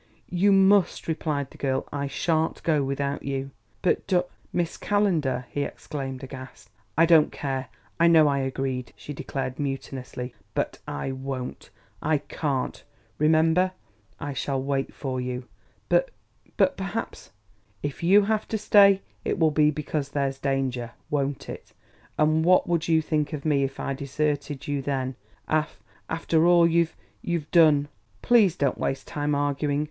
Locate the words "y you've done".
26.67-27.87